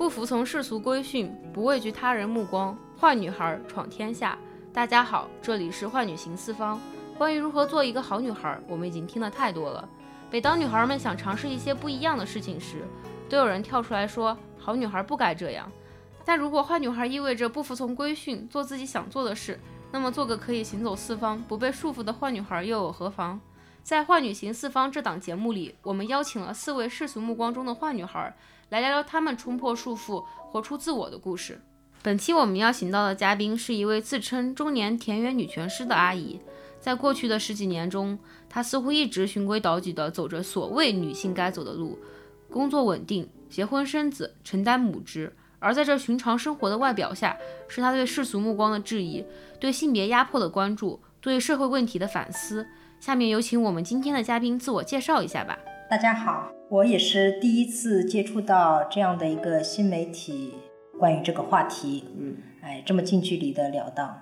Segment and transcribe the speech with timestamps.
[0.00, 4.38] 不服从世俗规训，不畏惧他人目光，坏女孩闯天下。
[4.72, 6.80] 大家好，这里是坏女行四方。
[7.18, 9.86] 关于如何做一个好女孩，我们已经听得太多了。
[10.30, 12.76] 每当女孩们想尝试一些不一样的事情时，
[13.28, 15.70] 都有人跳出来说：“好女孩不该这样。”
[16.24, 19.60] 但如果坏女孩意味着不服从规训，做自己想做的事，
[19.92, 23.38] 那么做个可以行走四方、不被束缚的坏女孩又有何妨？
[23.82, 28.34] 在《坏女行四方》这档节目里，我们邀请了四位世俗目光中的坏女孩。
[28.68, 31.60] 来聊聊她们冲破束缚、活出自我的故事。
[32.02, 36.40] 本期我们邀请到的嘉宾是一位自称中年田园女权师的阿姨。
[36.78, 38.16] 在过去的十几年中，
[38.48, 41.98] 她似乎一直循规蹈矩地走着所谓女性该走的路：
[42.48, 45.34] 工作稳定、结婚生子、承担母职。
[45.58, 49.24] 而在这寻常生活的外表下，是她对世俗目光的质疑、
[49.58, 52.68] 对性别压迫的关注、对社会问题的反思。
[53.00, 55.58] 下面有请我们今天的嘉宾自我介绍一下吧。
[55.88, 56.52] 大家好。
[56.68, 60.52] 我也是第一次接触到这样的一个新媒体，
[60.98, 64.14] 关于这个话题，嗯，哎，这么近距离的聊到，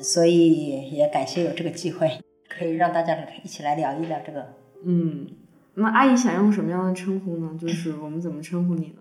[0.00, 4.46] 所以也感谢有这个机会， 可以让大家一起来聊一聊这个。
[4.86, 5.26] 嗯，
[5.74, 7.58] 那阿姨想用什么样的称呼呢？
[7.60, 8.94] 就是我们怎么称呼你呢？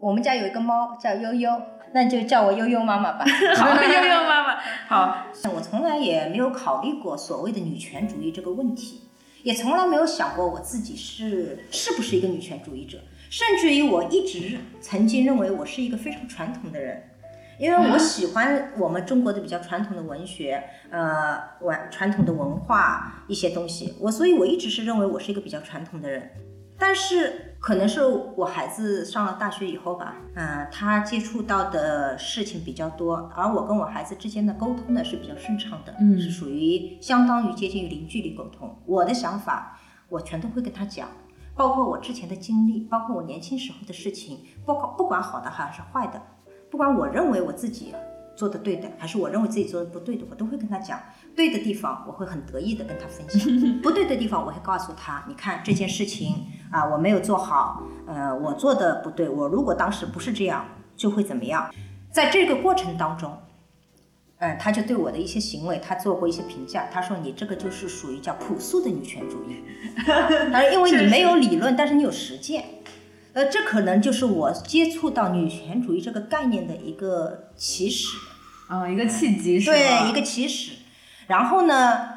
[0.00, 1.50] 我们家有一个猫叫悠悠，
[1.94, 3.24] 那就叫我悠悠妈妈吧。
[3.56, 4.56] 好，悠悠妈妈。
[4.88, 9.00] 好，我从来也没有考虑过所谓的女权主义这个问题。
[9.44, 12.98] 也从来没有想过我自己是是不是一个女权主义者，
[13.30, 17.02] 甚至于我一直曾经认为我是一个非常传统的人，
[17.58, 26.30] 因为我喜欢我们中国的比较传统的文学，呃，文传统的文化一些东西，我所以我一直是认为我是一个比较传统的人。
[26.78, 28.04] 但是可能是
[28.36, 38.76] 我孩子上了大学以后吧，嗯，他接触到的事情比较多，而我跟我孩子之间的沟通呢是比较顺畅的，嗯，是属于相当于接近于零距离沟通。
[38.86, 41.08] 我的想法我全都会跟他讲，
[41.54, 46.20] 包括我之前的经历，包括我年轻时候的事情，不管不管好的还是坏的，
[46.70, 47.94] 不管我认为我自己。
[48.36, 50.98] 做的对的，还是我认为自己做的不对的，我都会跟他讲。
[51.36, 53.48] 对的地方，我会很得意的跟他分享；
[53.82, 59.28] 不对的地方，我会告诉他，你看这件事情啊，我没有做好，呃，我做的不对。
[59.28, 60.64] 我如果当时不是这样，
[60.96, 61.70] 就会怎么样？
[62.12, 63.36] 在这个过程当中，
[64.38, 66.88] 嗯，他就对我的一些行为，他做过一些评价。
[66.92, 69.56] 他说你这个就是属于叫朴素的女权主义，
[70.06, 72.64] 他说因为你没有理论，但是你有实践。
[73.32, 78.16] 呃，这可能就是我接触到女权主义这个概念的一个起始，
[78.68, 79.76] 啊，一个契机是吧？
[79.76, 80.83] 对，一个起始。
[81.26, 82.08] 然后呢，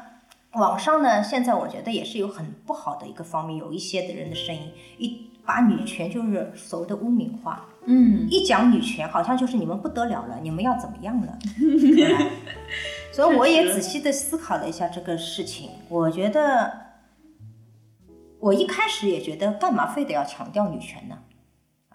[0.52, 11.38] 网上呢，现在我觉得也是有很不好的一个方面，有一些的人的声音，一把女权就是所谓的污名化，嗯，一讲女权，好像就是你们不得了了，你们要怎么样了？
[13.12, 16.88] 所以我也仔细的思考了一下这个事情，我觉得。
[18.40, 21.18] 我一开始也觉得，干嘛非得要强调女权呢？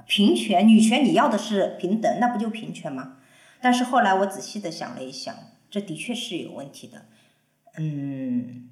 [0.06, 3.14] 平权，女权你要的是平等，那不就平权吗？
[3.62, 5.34] 但是后来我仔细的想了一想，
[5.74, 7.06] 这的确是有问题的。
[7.80, 8.70] 嗯，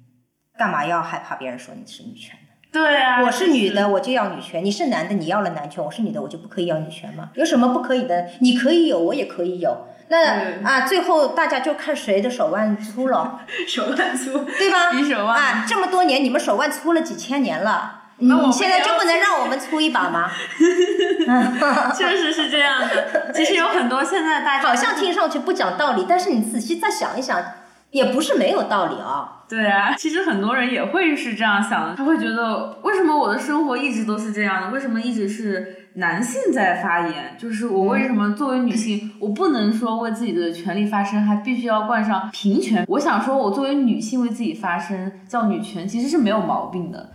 [0.56, 2.46] 干嘛要害怕别人说你是女权呢？
[2.70, 7.32] 对啊，我是女的，我就要女权；你是男的，你要了男权；我是女的，我就不可以要女权吗？
[7.34, 8.30] 有什么不可以的？
[8.38, 9.88] 你可以有，我也可以有。
[10.10, 14.92] 那啊，最后大家就看谁的手腕粗了，手腕粗，对吧？
[14.92, 20.30] 比手腕啊，这么多年你们手腕粗了几千年了，你现在就不能让我们出一把吗？
[21.96, 23.32] 确实是这样的。
[23.34, 27.42] 其实有很多现在大家好像听上去不讲道理，但是你仔细再想一想，
[27.90, 29.42] 也不是没有道理啊。
[29.48, 34.70] 对啊，其实很多人也会是这样想的，他会觉得为什么我的生活一直都是这样的？
[34.70, 37.36] 为什么一直是男性在发言？
[37.38, 42.84] 就是我为什么作为女性，我不能说为自己的权利发声，还必须要冠上平权？
[42.88, 47.10] 我想说，我作为女性为自己发声叫女权，其实是没有毛病的。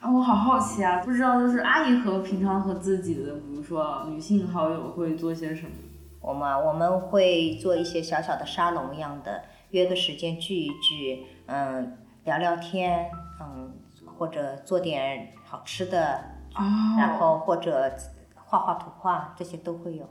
[0.00, 5.70] 啊，我好好奇啊，不知道就是阿姨和平常和自己的，比如说女性好友会做些什么？
[6.22, 9.42] 我们我们会做一些小小的沙龙一样的。
[9.70, 13.10] 约个时间聚一聚，嗯，聊聊天，
[13.40, 13.72] 嗯，
[14.18, 16.20] 或者做点好吃的，
[16.98, 17.92] 然后或者
[18.34, 20.08] 画画图画，这些都会有。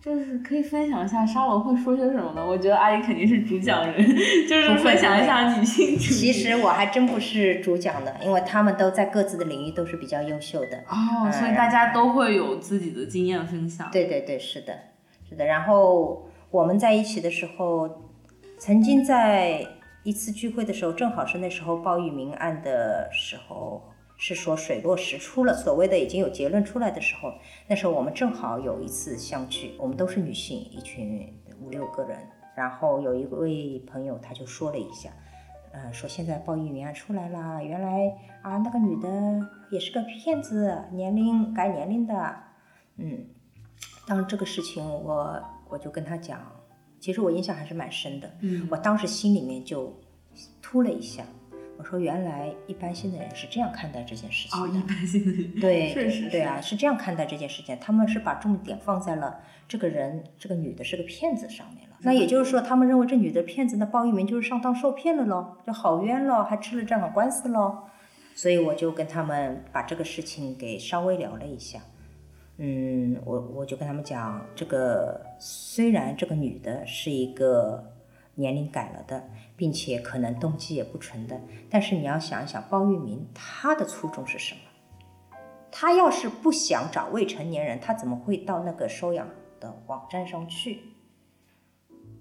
[0.00, 2.46] 就是可以分享一下沙龙会说些什么呢？
[2.46, 3.96] 我觉得阿姨肯定是主讲人，
[4.48, 5.98] 就是分享一下女性。
[5.98, 10.78] 其实我还真不是主讲的，因为他们都在各自的领域都是比较优秀的。
[10.88, 13.90] 哦，所以大家都会有自己的经验分享。
[13.90, 14.72] 对对对，是的，
[15.28, 15.44] 是的。
[15.44, 18.04] 然后我们在一起的时候。
[18.60, 19.64] 曾经在
[20.02, 23.80] 一次聚会的时候，正好是那时候鲍玉明案的时候，
[24.20, 27.32] 是说水落石出了，所谓的已经有结论出来的时候，
[27.68, 31.32] 那时候我们正好有一次相聚，我们都是女性，一群
[31.62, 32.18] 五六个人，
[32.56, 35.10] 然后有一位朋友他就说了一下，
[35.72, 38.12] 呃，说现在鲍玉明案出来了，原来
[38.42, 39.08] 啊那个女的
[39.70, 42.36] 也是个骗子，年龄改年龄的，
[42.96, 43.24] 嗯，
[44.08, 46.40] 当这个事情我我就跟他讲，
[46.98, 48.66] 其实我印象还是蛮深的，嗯。
[48.68, 49.96] 我当时心里面就
[50.60, 51.22] 突了一下，
[51.78, 61.96] 我说原来一般性的人是这样看待这件事情的哦，一般性的人，对，确实对啊，是这样看待这件事情，他们是把重点放在了这个人，这个女的是个骗子上面了。
[62.00, 67.84] 那也就是说，他们认为这女的骗子，那鲍玉明就是上当受骗了喽，就好冤喽，还吃了这场官司喽。
[68.34, 71.80] 所以我就跟他们把这个事情给稍微聊了一下。
[72.56, 77.92] 嗯，我我就跟他们讲，这个虽然这个女的是一个
[78.34, 81.38] 年龄改了的，并且可能动机也不纯的，
[81.68, 84.60] 但是你要想一想，包玉明他的初衷是什么？
[85.72, 89.28] 他要是不想找未成年人，他怎么会到那个收养
[89.58, 90.80] 的网站上去？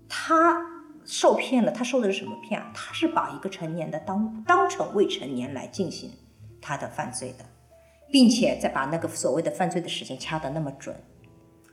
[0.09, 0.65] 他
[1.05, 2.71] 受骗了，他受的是什么骗啊？
[2.73, 6.11] 他是把一个成年的当当成未成年来进行
[6.59, 7.45] 他的犯罪的，
[8.11, 10.95] 并且再把那个所谓的犯罪的时间掐得那么准，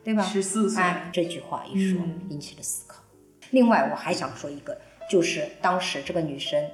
[0.05, 0.23] 对吧？
[0.23, 3.03] 十四岁，哎，这句话一说嗯引起了思考。
[3.51, 6.71] 另外，我还想说一个，就是当时这个女生，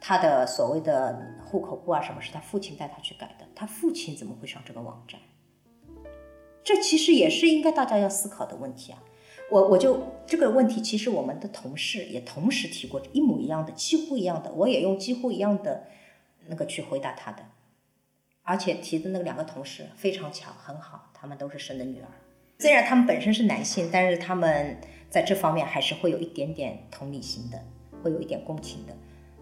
[0.00, 3.46] 她的所谓的户口簿啊什么，是她父亲带她去改的。
[3.54, 5.20] 她父亲怎么会上这个网站？
[6.62, 9.02] 这其实也是应该大家要思考的问题啊。
[9.50, 15.84] 我我就这个问题，其实我们的同事也同时提过一模一样的，几乎一样的，我也用几乎一样的
[16.46, 17.44] 那个去回答他的。
[18.42, 22.08] 而且提的那个两个同事非常巧，很好，他们都是生的女儿。
[22.58, 24.78] 虽然他们本身是男性，但是他们
[25.14, 27.56] 在这方面还是会有一点点同理心的，
[28.02, 28.92] 会有一点共情的。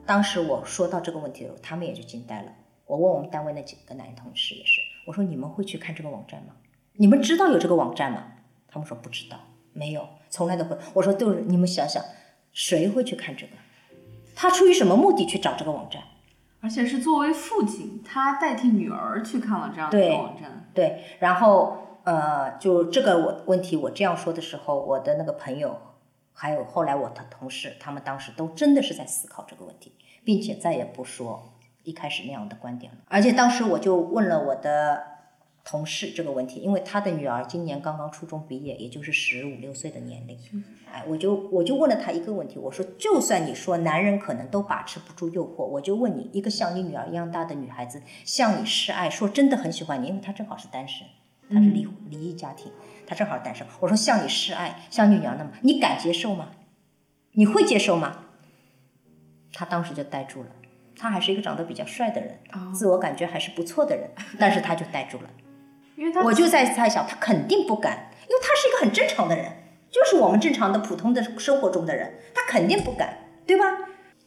[0.05, 2.53] 当时我说到这个问题的时候，他们也就惊呆了。
[2.85, 6.53] 我问我们单位那几个男同事也是，我说你们会去看这个网站吗？
[6.97, 8.23] 你们知道有这个网站吗？
[8.69, 9.41] 他们说不知道，
[9.73, 10.77] 没有，从来都不。
[10.93, 12.05] 我说都是你们想想，
[12.53, 13.53] 谁会去看这个？
[14.37, 16.03] 他出于什么目的去找这个网站？
[16.61, 25.79] 而且是作为父亲，他代替女儿去看了这样的一对个网站，对，然后呃，就这个我问题我这样说的时候，我的那个朋友，
[26.33, 29.93] 还有后来我的同事，他们当时都真的是在思考这个问题，
[30.25, 31.53] 并且再也不说
[31.85, 32.99] 一开始那样的观点了。
[33.09, 35.03] 而且当时我就问了我的
[35.65, 40.37] 同事这个问题，因为他的女儿今年刚刚初中毕业，也就是十五六岁的年龄，
[40.93, 51.07] 哎，我就我就问了他一个问题，我说，就算你说男人可能都把持不住诱惑，我就问你，一个像你女儿一样大的女孩子向你示爱，说真的很喜欢你，因为她正好是单身，
[51.53, 52.73] 她是离离异家庭，
[53.07, 53.67] 他正好单身。
[53.81, 56.51] 我说向你示爱，像你女娘那么，你敢接受吗？
[57.33, 58.25] 你会接受吗？
[59.53, 60.49] 他当时就呆住了。
[60.97, 65.31] 他还是一个长得比较帅的人，哦自我感觉还是不错的人， 但是他就呆住了。
[65.97, 69.53] 因为他我就在猜想，他肯定不敢，因为他是一个很正常的人，
[69.91, 73.65] 就是我们正常的普通的生活中的人，他肯定不敢，对吧？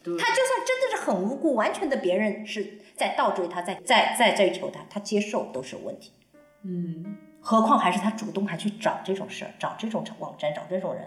[0.02, 6.12] 对他就算真的是很无辜，完全的别人是在倒追他，在在在追求他，他接受都是有问题。
[6.62, 11.02] 嗯，何况还是他主动还去找这种事儿，找这种网站，找这种人。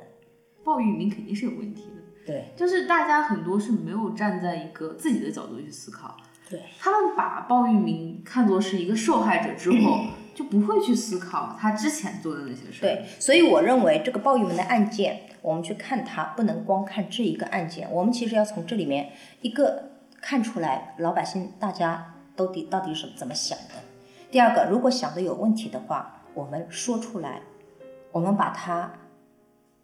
[0.63, 6.15] 鲍玉明肯定是有问题的，对就是大家很多是没有站在一个自己的角度去思考，
[6.49, 10.05] 对，他们把鲍玉明看作是一个受害者之后，
[10.35, 12.81] 就不会去思考他之前做的那些事。
[12.81, 19.11] 对，所以我认为这个鲍玉明的案件，我们去看它，不能光看这一个案件，我们其实要从这里面
[19.41, 19.91] 一个
[20.21, 23.75] 看出来老百姓大家都底到底是怎么想的。
[24.31, 27.41] 第二个，如果想的有问题的话，我们说出来，
[28.11, 28.93] 我们把它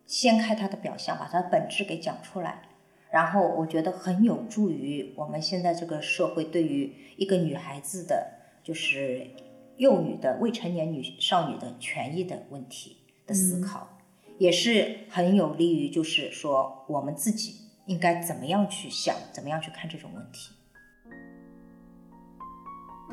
[0.05, 2.61] 掀开它的表象，把它的本质给讲出来。
[3.09, 8.33] 然后我觉得很有助于我们现在这个社会对于一个女孩子的，
[8.63, 9.25] 就是
[9.77, 13.97] 幼女的未成年女少女的权益的问题的思考，
[14.37, 17.55] 也是很有利于就是说我们自己
[17.87, 20.54] 应该怎么样去想，怎么样去看这种问题。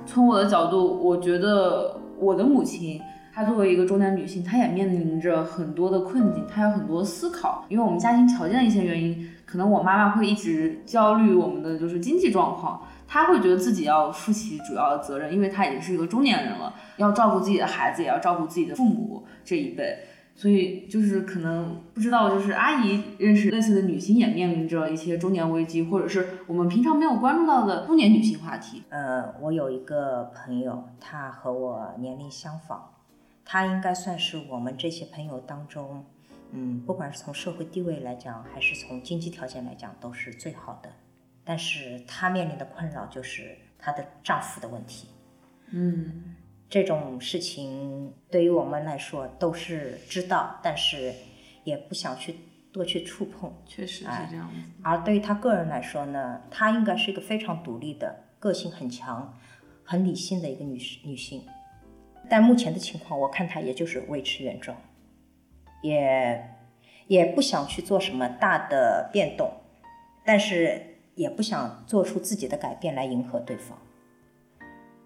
[0.05, 3.01] 从我的角度，我觉得我的母亲，
[3.33, 7.65] 她作为一个中年女性，她也面临着很多的困境，她有很多思考。
[7.69, 19.97] 因为我们家庭条件的一些原因，可能我妈妈会一直焦虑我们的就是经济状况，她会觉得自己要负起主要的责任，因为她已经是一个中年人了，要照顾自己的孩子，也要照顾自己的父母这一辈。
[20.35, 28.83] 所以就是可能不知道，就是阿姨认识类似的女性也面临着一些中年危机，或者是我们平常没有关注到的中年女性话题。
[28.89, 32.95] 呃，我有一个朋友，她和我年龄相仿，
[33.45, 36.05] 她应该算是我们这些朋友当中，
[36.51, 40.91] 嗯，不管是从社会地位来讲，还是从经济条件来讲，都是最好的。
[41.45, 45.09] 但是她面临的困扰就是她的丈夫的问题。
[45.71, 46.35] 嗯。
[46.73, 51.13] 这种事情对于我们来说都是知道，但是
[51.65, 52.35] 也不想去
[52.73, 53.53] 多去触碰。
[53.67, 54.55] 确实是这样子。
[54.83, 59.39] 而对于他个人来说呢，她应该是一个非常独立的、个性很强、
[59.85, 61.45] 很理性的一个女女性。
[62.31, 64.75] 但目前的情况，我看她也就是维持原状，
[65.83, 66.57] 也
[67.07, 69.53] 也不想去做什么大的变动，
[70.25, 70.81] 但是
[71.17, 73.77] 也不想做出自己的改变来迎合对方。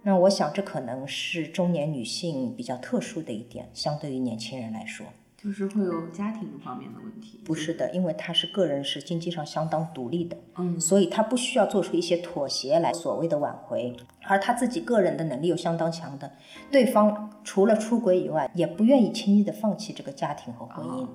[0.06, 5.04] 那我想，这可能是中年女性比较特殊的一点，相对于年轻人来说。
[5.36, 7.40] 就是会有家庭方面的问题。
[7.44, 13.96] 不是的，因为她是个人，是经济上相当独立的，嗯，所以她不需要做出一些妥协来所谓的挽回，
[14.28, 16.30] 而她自己个人的能力又相当强的，
[16.70, 21.08] 对方除了出轨以外，也不愿意轻易的放弃这个家庭和婚姻，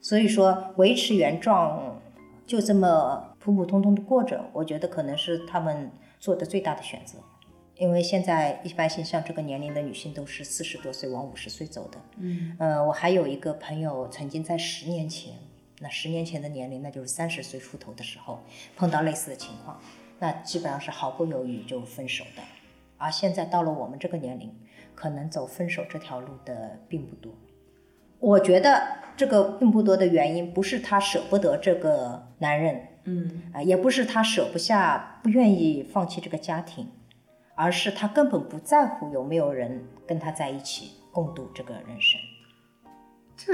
[0.00, 2.00] 所以说维持原状，
[2.46, 5.90] 就这么普普通通的过着，我觉得可能是他们
[6.20, 7.18] 做的最大的选择。
[7.76, 15.34] 因为现在一般性像这个年龄的女性都是四十多岁往五十岁走的，嗯，呃，我还有一个朋友曾经在十年前，
[15.80, 18.40] 那十年前的年龄，那就是三十岁出头的时候
[18.76, 19.80] 碰到类似的情况，
[20.20, 22.42] 那基本上是毫不犹豫就分手的，
[22.96, 24.54] 而现在到了我们这个年龄，
[24.94, 27.32] 可能走分手这条路的并不多。
[28.20, 36.88] 我觉得这个并不多的原因，不是她舍不得这个男人，嗯，啊，也不是她舍不下，不愿意放弃这个家庭。
[37.56, 42.20] 而是他根本不在乎有没有人跟他在一起共度这个人生，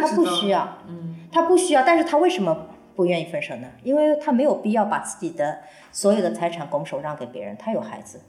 [0.01, 1.83] 他不需要，嗯，他不需要。
[1.85, 3.69] 但是他为什么不愿意分手呢？
[3.83, 5.61] 因为他没有必要把自己的
[5.93, 8.23] 所有的财产拱手让给别人，他有孩子。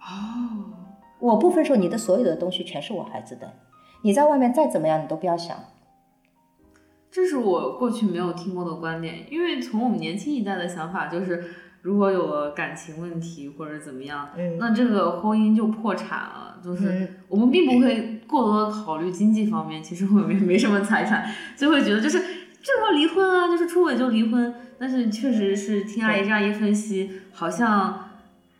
[0.00, 0.74] 哦，
[1.20, 3.52] 我不分手，你的所有的东西全是我孩子的。
[4.02, 5.56] 你在外面再怎么样，你都不要想。
[7.10, 11.67] 这是我过去没有听过的观点，因为从我们年轻一代的想法就是。
[11.82, 16.58] 如果有了感情问题或者怎么样，那这个婚姻就破产了。
[16.62, 24.52] 就是我们并不会过多的考虑经济方面，其实我们也没什么财产，就会觉得就是就要离婚啊，就是出轨就离婚。
[24.76, 28.10] 但是确实是听阿姨这样一分析，好像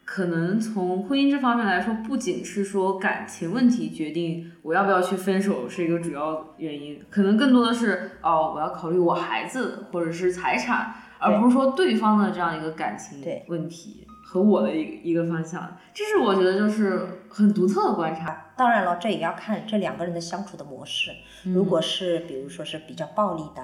[0.05, 10.95] 可能从婚姻这方面来说，不仅是说感情问题决定我要不要去分手是一个主要原因，可能更多的是哦，我要考虑我孩子或者是财产。
[11.19, 18.53] 而不是说对方的这样一个感情问题和我的一一个方向，这是我觉得就是很独特的观察。
[18.57, 21.13] 当然了，这也要看这两个人的相处的模式。
[21.45, 23.63] 如果是比如说是比较暴力的，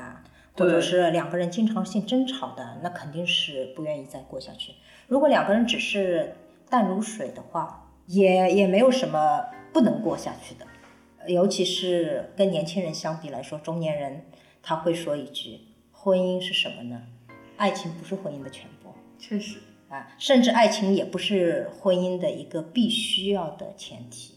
[0.56, 4.72] 或者是两个人经常性争吵的，那肯定是不愿意再过下去。
[5.08, 6.34] 如果两个人只是
[6.70, 10.66] 淡如水的话，也也没有什么不能过下去的。
[11.26, 14.26] 尤其是跟年轻人相比来说，中年人
[14.62, 15.60] 他会说一句
[15.92, 17.02] ：“婚姻是什么呢？”
[17.56, 19.58] 爱情不是婚姻的全部，确实
[19.88, 24.34] 啊，甚至爱情也不是婚姻的一个必须要的前提。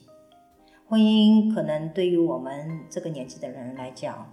[0.87, 4.31] 婚姻可能对于我们这个年纪的人来讲，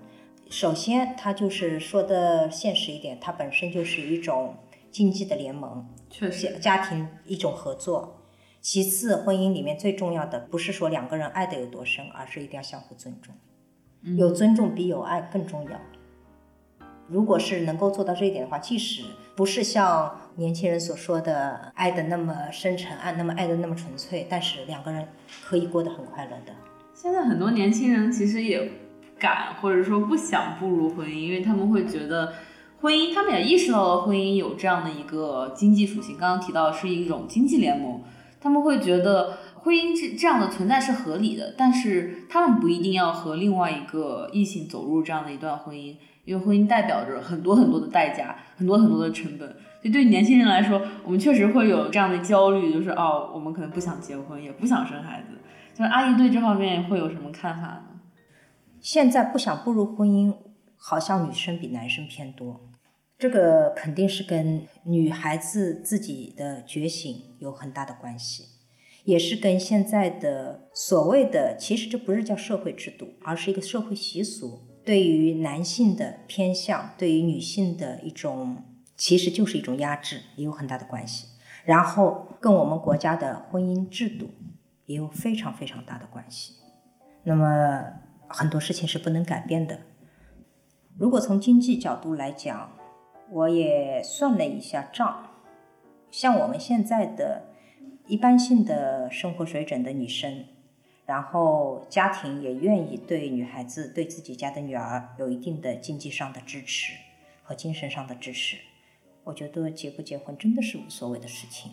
[0.51, 4.55] 首先它就是说的现实一点，它本身就是一种
[4.91, 8.21] 经济的联盟，确实家庭一种合作。
[8.61, 13.35] 其次，婚姻里面最重要的不是说两个人爱的有多深，而是一定要相互尊重，
[14.17, 15.81] 有尊重比有爱更重要。
[17.09, 19.03] 如果是能够做到这一点的话，即使
[19.37, 25.07] 不是像年轻人所说的爱的那么深沉，爱那么爱的那么纯粹，但是两个人
[25.45, 26.53] 可以过得很快乐的。
[26.95, 28.71] 现在很多年轻人其实也
[29.19, 32.33] 敢或者说不想步入婚姻，因为他们会觉得
[32.81, 36.17] 婚姻，他们也意识到了婚姻有这样的一个经济属性。
[36.17, 38.03] 刚刚提到是一种经济联盟，
[38.41, 45.97] 他们会觉得婚姻这这样的存在是合理的，但是他们不一定要和另外一个异性走入这样的一段婚姻。
[46.27, 55.37] 因为婚姻代表着很多很多的代价，很多很多的成本，所以对年轻人来说，我们确实会有这样的焦虑，就是哦，我们可能不想结婚，也不想生孩子。
[55.75, 58.01] 就是阿姨对这方面会有什么看法呢？
[58.81, 60.35] 现在不想步入婚姻，
[60.79, 62.71] 好像女生比男生偏多，
[63.19, 68.45] 这个肯定是跟女孩子自己的觉醒有很大的关系，
[69.05, 74.61] 也是跟现在的所谓的，其实这不是叫社会制度，而是一个社会习俗。
[74.85, 78.63] 对于男性的偏向，对于女性的一种，
[78.97, 81.27] 其实就是一种压制，也有很大的关系。
[81.65, 84.29] 然后跟我们国家的婚姻制度
[84.85, 86.55] 也有非常非常大的关系。
[87.23, 87.83] 那么
[88.29, 89.79] 很多事情是不能改变的。
[90.99, 92.71] 如果从经济角度来讲，
[93.31, 95.31] 我也算了一下账，
[96.11, 97.54] 像我们现在的
[98.07, 100.47] 一般性的生活水准的女生。
[101.07, 106.95] 然后家庭也愿意对女孩子、对自己家的女儿有一定的经济上的支持
[107.43, 108.57] 和精神上的支持。
[109.23, 111.73] 我觉得结不结婚真的是无所谓的事情。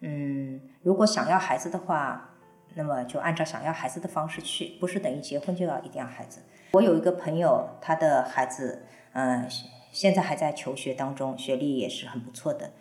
[0.00, 2.30] 嗯，如果想要孩子的话，
[2.74, 6.40] 那么就按照想要孩子的方式去，不是等于结婚就要一定要孩子。
[6.72, 9.46] 我有一个朋友，他的孩子，嗯，
[9.92, 12.72] 现在还在求学当中，学历也是很不错的。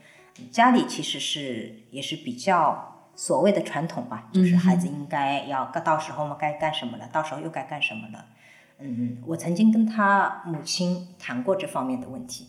[0.52, 8.26] 家里其实是也是比较所谓的传统吧，就是孩子应该要到时候嘛该干什么了，到时候又该干什么了。
[8.80, 12.48] 嗯，我曾经跟他母亲谈过这方面的问题。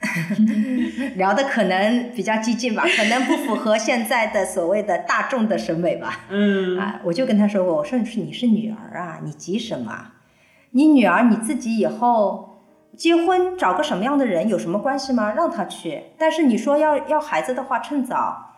[1.16, 6.24] 聊的可能比较激进吧，可能不符合现在的所谓的大众的审美吧。
[6.30, 10.12] 嗯，啊，我就跟他说过，我说是你是女儿啊，你急什么？
[10.70, 12.49] 你女儿你自己以后
[12.96, 15.32] 结婚找个什么样的人有什么关系吗？
[15.34, 16.04] 让他去。
[16.18, 18.54] 但是你说要要孩子的话，趁早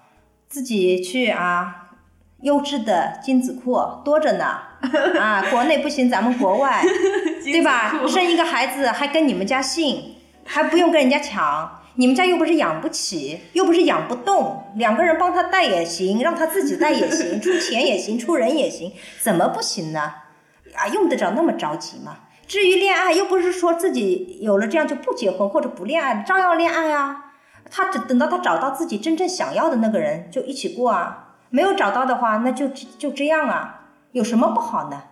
[0.49, 1.91] 自己去啊，
[2.41, 4.45] 优质的精子库多着呢。
[5.21, 6.83] 啊， 国内不行，咱们国外，
[7.45, 7.95] 对吧？
[8.09, 10.17] 生一个孩子还跟你们家姓。
[10.45, 20.01] 还不用跟人家抢，你们家又不是养不起，又不是养不动，两个人帮他带也行，让他自己带也行， 出钱也行，出人也行，怎么不行呢？
[20.75, 22.17] 啊，用得着那么着急吗？
[22.47, 27.33] 至于恋爱，又不是说自己有了这样就不结婚或者不恋爱，照样恋爱啊。
[27.71, 31.35] 他只等到他找到自己真正想要的那个人，就一起过啊。
[31.51, 35.03] 没有找到的话，那就就这样啊，有什么不好呢？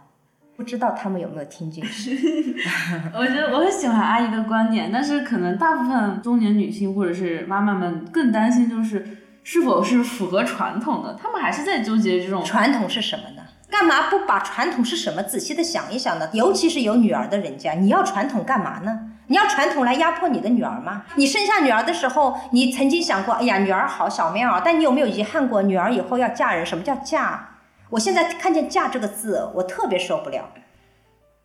[0.57, 2.57] 不知道他们有没有听进去？
[3.19, 13.43] 我觉得我很喜欢阿姨的观点，但是可能大部分中年女性或者是妈妈们更担心，就是是否是符合传统的，他们还是在纠结这种传统是什么呢？
[13.71, 16.29] 干嘛不把传统是什么仔细的想一想呢？
[16.33, 19.13] 尤其是有女儿的人家，你要传统干嘛呢？
[19.29, 21.05] 你要传统来压迫你的女儿吗？
[21.15, 26.67] 你生下女儿的时候，你曾经想过，哎呀，女儿好小棉袄，但你有没有遗憾过，女儿以后要嫁人？
[26.67, 27.59] 什么叫嫁？
[27.91, 30.49] 我现在看见“嫁”这个字，我特别受不了。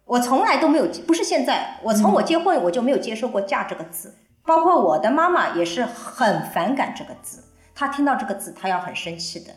[0.06, 4.16] 我从来都没有，不是现在，我从我结婚我就没有接受过“嫁”这个字。
[4.46, 9.54] 包括我的妈妈也是很反感这个字，她听到这个字，她要很生气的。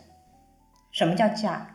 [0.91, 1.67] 什么叫嫁？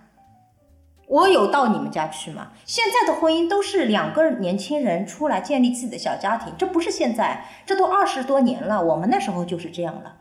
[1.13, 2.47] 我有到你们家去吗？
[2.65, 8.83] 现在的婚姻都是两个年轻人出来建立自己的小家庭，这不是现在，这都二十多年了。
[8.83, 10.15] 我们那时候就是这样了。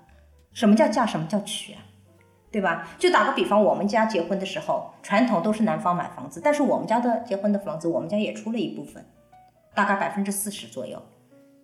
[0.53, 1.07] 什么叫嫁？
[1.07, 1.81] 什么叫娶啊？
[2.51, 2.87] 对吧？
[2.99, 9.03] 就打个比方，我们家结婚的时候，传统都是男方买房子，但是我们家的结婚的房子，我们家也出了一部分，
[9.75, 11.03] 大概百分之四十左右，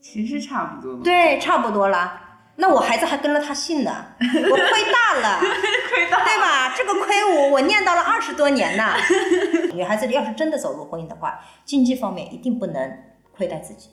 [0.00, 1.04] 其实差不多。
[1.04, 2.22] 对，差不多了。
[2.56, 5.38] 那我孩子还跟了他姓呢，我亏大了，
[5.92, 6.74] 亏大，对吧？
[6.74, 7.14] 这个亏
[7.48, 8.94] 我我念叨了二十多年呢。
[9.74, 12.98] 女孩子要是真的走入婚姻的话，经济方面一定不能
[13.32, 13.90] 亏待自己，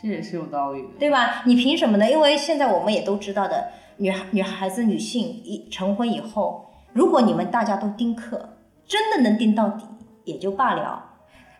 [0.00, 1.42] 这也是有道理的，对吧？
[1.46, 2.10] 你凭什么呢？
[2.10, 3.70] 因为现在我们也都知道的。
[3.98, 9.86] 女孩、女孩子、女性一成婚以后，如果你们大家都丁克，真的能丁到底
[10.24, 11.02] 也就罢了；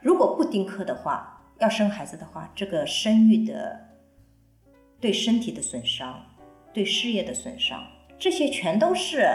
[0.02, 3.80] 如果不丁克的话，要生孩子的话，这个生育的
[5.00, 6.26] 对身体的损伤、
[6.74, 7.82] 对事业的损伤，
[8.18, 9.26] 这些全都是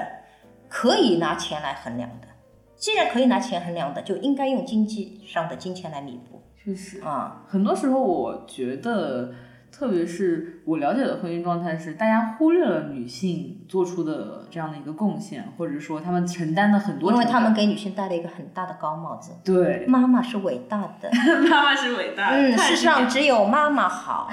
[0.71, 2.27] 可以拿钱来衡量的。
[2.75, 6.41] 既然可以拿钱衡量的，就应该用经济上的金钱来弥补。
[6.57, 9.31] 确实啊，很多时候我觉得。
[9.71, 19.31] 特别是我了解的婚姻状态是，大家忽略了女性做出的这样的一个贡献，或者说他们承担的很多，因为他们给女性戴了一个很大的高帽子。
[19.43, 21.09] 对，妈妈是伟大的，
[21.49, 22.37] 妈妈是伟大的。
[22.37, 24.29] 嗯，世上只有妈妈好。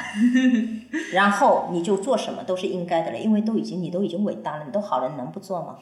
[1.15, 5.77] 然后你就做什么都是应该的了，因为都已经你都已经伟大了，你都好了，你能不做吗？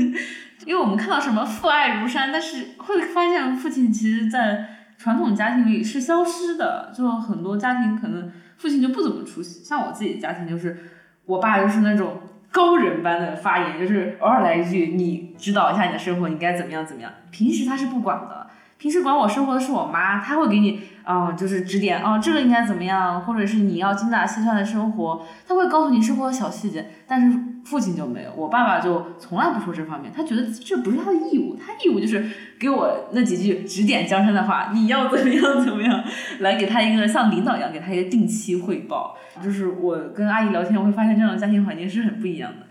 [0.64, 8.32] 因为我们看到什么父爱如山，但是会发现父亲其实，在传统家庭里是消失的，就很多家庭可能。
[8.56, 10.76] 父亲就不怎么出席，像我自己的家庭，就是
[11.24, 17.12] 我爸就是那种高人般的发言，就是偶尔来一句，你指导一下你的生活，你该怎么样怎么样。
[17.30, 18.46] 平时他是不管的，
[18.78, 27.38] 平时管我生活的是我妈，他会给你，嗯，就是指点，哦，这个应该怎么样，或者是你要精打细算的生活，他会告诉你生活的小细节，但是。
[27.66, 32.24] 父亲就没有，我爸爸就从来不说这方面，他觉得这不是他的义务，他义务就是
[32.60, 36.04] 给我那几句指点江山的话，你要怎么样怎么样，
[36.38, 39.16] 来给他一个像领导一样给他一个定期汇报。
[39.42, 42.66] 就是我跟阿姨聊天，我会发现这样的家庭环境是很不一样的。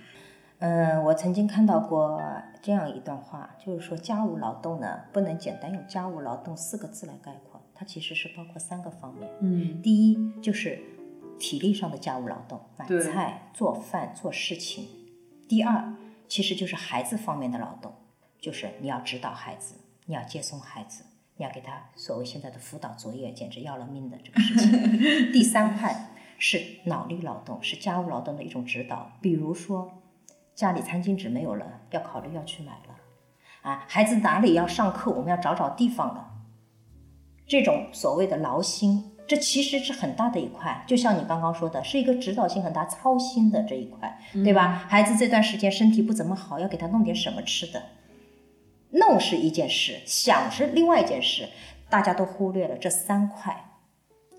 [0.60, 2.22] 嗯，我曾经看到过
[2.62, 9.30] 这样一段话，就是说家务劳动呢，不能简单用家务劳动四个字来概括，它其实是包括三个方面。
[9.42, 10.82] 嗯，第一就是。
[11.38, 14.88] 体力上的家务劳动，买菜、做饭、做事情。
[15.50, 15.94] 第二，
[16.30, 17.94] 其实就是孩子方面的劳动，
[18.40, 21.04] 就是你要指导孩子，你要接送孩子，
[21.36, 24.72] 你要给他所谓现在的辅导作业，简直要了命的这个事情。
[25.34, 30.02] 第三块是脑力劳动，是家务劳动的一种指导，比如说
[30.56, 32.96] 家里餐巾纸没有了，要考虑要去买了。
[33.62, 36.32] 啊，孩子哪里要上课，我们要找找地方了。
[37.48, 39.12] 这种所谓的劳心。
[39.28, 44.86] 这其实是很大的一块，就像你刚刚说的，是一个指导性很大、操心的这一块，对吧？
[44.88, 47.82] 孩子这段时间身体不怎么好，要给他弄点什么吃的。
[48.92, 51.50] 弄是一件事，想是另外一件事，
[51.90, 53.72] 大家都忽略了这三块。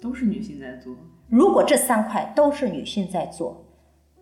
[0.01, 0.95] 都是女性在做。
[1.29, 3.65] 如果这三块都是女性在做，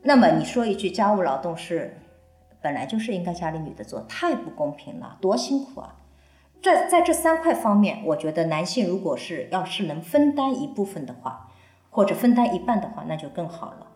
[0.03, 1.99] 那么你说一句家务劳动是
[2.63, 5.95] 本来就是应该家里女的做，太不公平了，多辛苦啊！
[6.65, 11.51] 在在这三块方面，我觉得男性如果是要是能分担一部分的话，
[11.91, 13.89] 或者分担一半的话，那就更好了。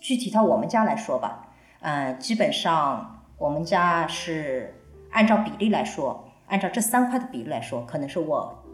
[0.00, 1.48] 具体到我们家来说吧，
[1.80, 4.74] 嗯，基本上我们家是
[5.10, 8.64] 按照比例来说，按照这三块的比例来说，可能是我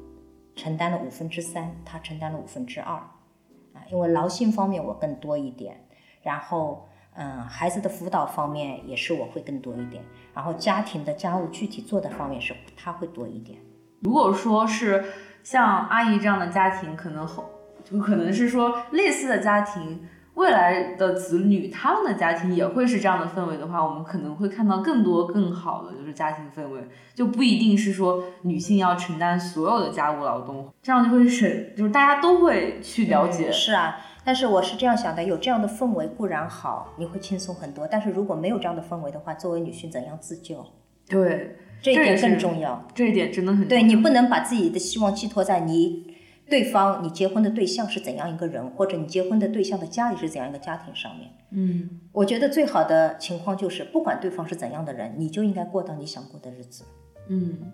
[0.54, 5.84] 承担了五分之三，他承担了五分之二，啊，因为劳性方面我更多一点，
[6.22, 6.87] 然后
[7.18, 10.02] 嗯，孩子的辅导方面也是我会更多一点，
[10.32, 13.58] 然后家庭的家务具体做的方面是他会多一点。
[14.00, 15.04] 如果说是
[15.42, 17.50] 像阿姨这样的家庭，可能后
[17.84, 20.06] 就可能是说类似的家庭。
[20.34, 26.80] 未来的子女，他们的家庭也会是这样的氛围的话，我们可能会看到更多更好的就是家庭氛围，
[27.12, 33.50] 就不一定是说女性要承担所有的家务劳动，这样就会省，就是大家都会去了解。
[33.50, 33.96] 是啊，
[34.28, 37.88] 但是我是这样想的，有这样的氛围固然好，你会轻松很多。
[37.88, 40.62] 但是如果没有这样的氛围的话，作为女性怎样自救？
[41.08, 42.86] 对，这一点更重要。
[42.94, 46.14] 这一点真的很对你不能把自己的希望寄托在你。
[46.46, 51.30] 对方，你结婚的对象是怎样一个人，或者你结婚的对象的家里是怎样一个家庭上面？
[51.52, 56.84] 嗯，我觉得最好的情况就是，不管对方是怎样的人，你就应该过到你想过的日子。
[57.28, 57.72] 嗯，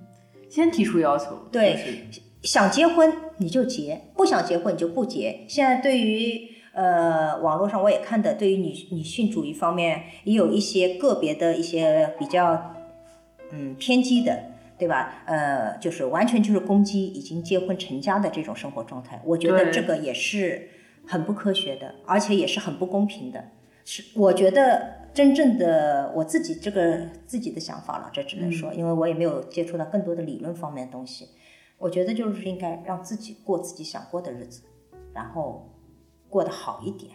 [0.49, 1.37] 先提出要求。
[1.51, 2.07] 对，
[2.44, 5.40] 想结婚你就结，不想结婚你就不结。
[5.48, 12.74] 现在对于呃网络上我也看的，对于女女性主义方面也有一些个别的一些比较
[13.50, 14.54] 嗯偏激的。
[14.76, 15.22] 对吧？
[15.24, 20.68] 呃，就是完全就是攻击已经结婚成家的这种生活状态，我觉得这个也是
[21.07, 23.42] 很不科学的，而且也是很不公平的。
[23.85, 31.28] 是，我觉得真正的我自己这个自己的想法了，这只能说，因为我也没有接触到更多的理论方面的东西。
[31.78, 34.62] 我觉得就是应该让自己过自己想过的日子，
[35.12, 35.70] 然后
[36.28, 37.12] 过得好一点。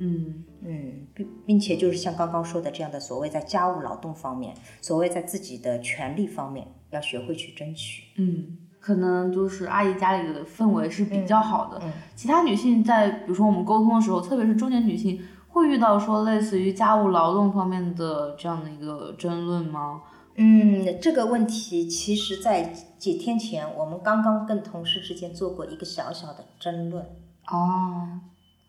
[0.00, 8.04] 嗯嗯，并并且就是像刚刚说的这样的，所谓在家务劳动方面，所谓在自己的权利方面，要学会去争取。
[8.16, 11.80] 嗯，可能就是阿姨家里的氛围是比较好的。
[11.82, 20.02] 嗯，其他女性在比如说我们沟通的时候，特别是中年女性，会遇到说类似于家务劳动方面的这样的一个争论吗？
[20.40, 27.04] 嗯，这个问题其实，在几天前我们刚刚跟同事之间做过一个小小的争论。
[27.48, 28.20] 哦。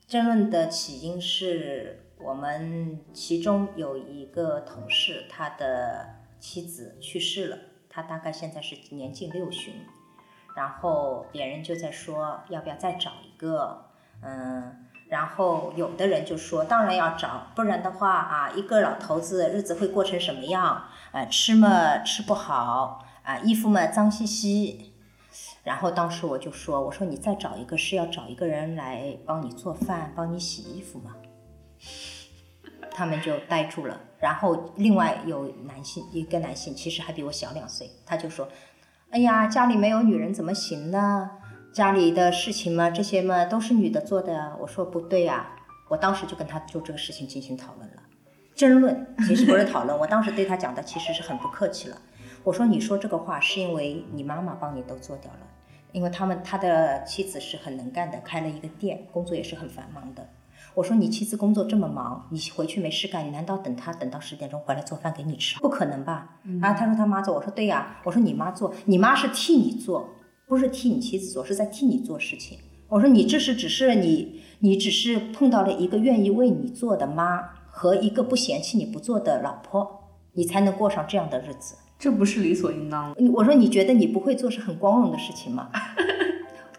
[0.08, 9.76] 争论的起因是我们其中有一个同事，他的妻子去世了，他大概现在是年近六旬，
[10.56, 13.86] 然后别人就在说要不要再找一个，
[14.24, 20.84] 嗯，然后有的人就说当然要找，不然的话啊，一个老头子日子会过成什么样？
[21.12, 24.94] 呃，吃嘛吃不好，啊，衣服嘛脏兮兮。
[25.64, 31.16] 然后当时我就说：“我说你再找一个是要找一个人来帮你做饭、帮你洗衣服吗？”
[32.92, 34.00] 他们就呆住了。
[34.20, 38.48] 然后另外有男性一个男性，其实还比我小两岁，他就说
[39.12, 41.30] ：“哎呀，家里没有女人怎么行呢？
[41.74, 45.52] 家里的事情嘛，这些嘛都是女的做的呀。”我说：“不对呀。”
[45.90, 48.04] 我当时就跟他就这个事情进行讨论了，
[48.56, 49.98] 争论其实不是讨论。
[49.98, 51.98] 我当时对他讲的其实是很不客气了。
[52.44, 55.40] 我说：“你说这个话是因为你妈妈帮你都做掉了。”
[55.92, 60.30] 因为他们他的妻子是很能干的，开了一个店，工作也是很繁忙的。
[60.76, 65.60] 我说你妻子工作这么忙，你回去没事干，你难道等他等到十点钟回来做饭给你吃？
[65.60, 66.36] 不可能吧？
[66.62, 70.08] 啊，他说他妈做，我说对呀，我说你妈做，你妈是替你做，
[70.50, 72.58] 不是替你妻子做，是在替你做事情。
[72.88, 81.76] 我说你这是只是你你只是碰到了一个愿意为你做的妈和一个不嫌弃你不做的老婆，你才能过上这样的日子。
[82.00, 83.32] 这不是理所应当的。
[83.34, 85.70] 我说你觉得你不会做是很光荣的事情吗？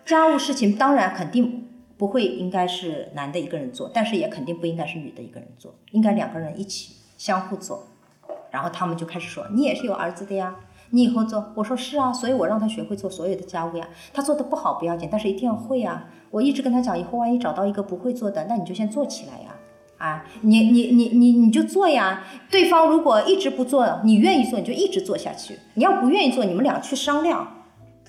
[0.04, 7.86] 家务事情当然肯定不会应该是男的一个人做，但是也肯定不应该是女的一个人做，应该两个人一起相互做。
[8.50, 10.56] 然后他们就开始说：“你也是有儿子的呀，
[10.90, 13.88] 你以后做。”我说：“是啊，所以我让他学会做所有的家务呀。
[14.12, 16.06] 他做的不好不要紧，但是一定要会啊。
[16.30, 19.54] 我一直跟他讲，以后万一找到一个不会做的，那你就先做起来呀。”
[19.98, 22.24] 啊，你你你你你就做呀！
[22.50, 25.58] 对方如果一直不做，你愿意做你就一直做下去。
[25.74, 27.46] 你要不愿意做，你们俩去商量。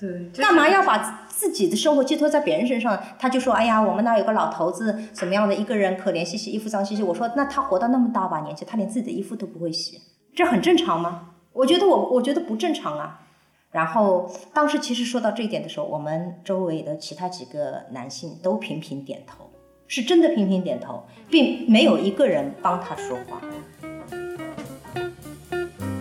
[0.00, 2.98] 对，干嘛要把自己的生活寄托在别人身上？
[3.18, 10.00] 他就说：“哎呀，我们那有个老头子，什么样的一个人，可怜兮兮，衣服脏兮兮。”我说：“那他活到那么大把年纪，他连自己的衣服都不会洗，
[10.34, 13.20] 这很正常吗？”我觉得我我觉得不正常啊。
[13.70, 19.50] 然后当时其实说到这一点的时候，我们周围的其他几个男性都频频点头。
[19.88, 23.42] 是真的频频点头，并没有一个人帮他说话。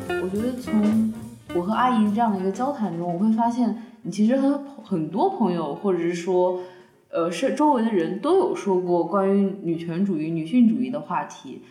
[0.07, 1.13] 我觉得从
[1.53, 6.61] 我和阿姨这样的一个交谈中，我会发现你其实和很多朋友，或者是说，
[7.09, 11.61] 呃，是周围的人都有说过关于女权主义、女性主义的话题。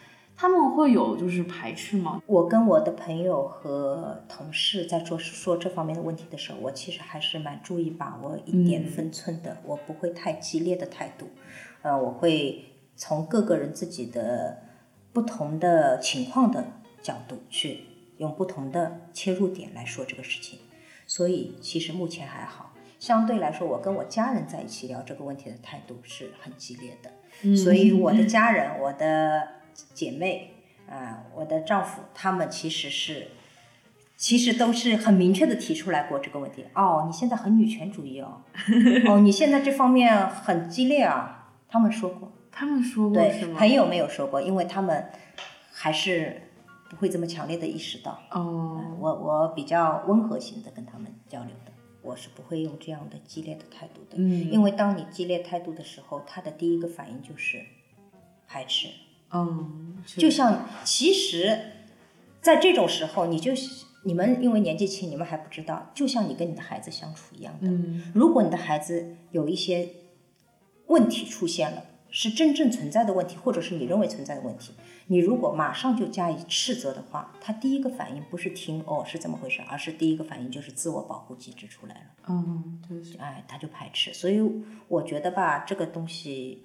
[0.40, 2.22] 他们会有就是排斥吗？
[2.24, 11.28] 我跟我的朋友和同事在说说这方面的问题的时候，我其实还是蛮注意把握一点分寸的，我不会太激烈的态度，
[11.82, 12.64] 呃，我会
[12.96, 14.62] 从各个人自己的
[15.12, 16.64] 不同的情况的
[17.02, 17.80] 角度去
[18.16, 20.60] 用不同的切入点来说这个事情，
[21.06, 29.59] 所以其实目前还好，相对来说，我跟我家人在一起聊这个问题的态度是很激烈的，所以我的家人，我的。
[29.94, 30.54] 姐妹
[30.88, 33.28] 啊，我的丈夫，他们其实是，
[34.16, 36.64] 其实都是很明确的提出来过这个问题。
[36.74, 38.42] 哦，你现在很女权主义哦，
[39.06, 45.10] 哦，你现在这方面很激烈啊，他们说过，他们说过对，朋友没有说过，因为他们
[45.72, 46.42] 还是
[46.88, 48.20] 不会这么强烈的意识到。
[48.32, 54.16] 哦，我我比较温和型的跟他们交流的，我是不会用这样的激烈的态度的。
[54.16, 57.64] 嗯，因为当你激烈态度的时候，他的第一个反应就是
[58.48, 58.88] 排斥。
[59.32, 61.60] 嗯，就像其实，
[62.40, 63.52] 在这种时候，你就
[64.02, 67.68] 你们因为年纪轻，你们还不知道，就像你跟你的孩子相处一样的。
[67.68, 69.88] 嗯，如果你的孩子有一些
[70.86, 74.72] 问题出现了，是真正存在的问题，或者是你认为存在的问题，
[75.06, 82.00] 你如果马上就加以斥责的话，他第一个反应不是听哦是怎么回事，而是第一个反应就是自我保护机制出来了。
[82.28, 84.12] 嗯，对，哎，他就排斥。
[84.12, 84.40] 所以
[84.88, 86.64] 我觉得吧，这个东西。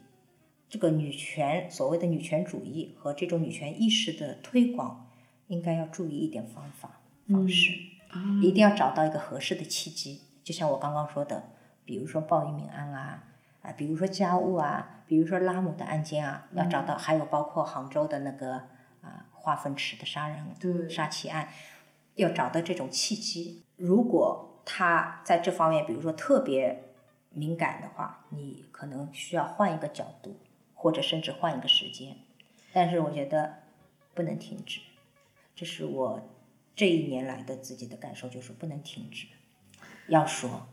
[0.67, 5.09] 这个女权所谓的女权主义和这种女权意识的推广，
[5.47, 7.71] 应该要注意一点方法方式，
[8.41, 10.21] 一定要找到一个合适的契机。
[10.43, 11.51] 就像我刚刚说的，
[11.85, 13.23] 比如说鲍玉敏案啊，
[13.61, 18.53] 啊，比如说家务啊，比如说拉姆的案件啊，要找到，还有包括杭州的那个
[19.01, 21.49] 啊化粪池的杀人杀妻案，
[22.15, 23.63] 要找到这种契机。
[23.75, 26.83] 如果他在这方面，比如说特别
[27.29, 30.37] 敏感的话，你可能需要换一个角度。
[30.75, 32.17] 或者甚至换一个时间，
[32.71, 33.63] 但是我觉得
[34.13, 34.81] 不能停止，
[35.55, 36.29] 这是我
[36.75, 39.25] 这一年来的自己的感受，就是不能停止，
[40.09, 40.67] 要说。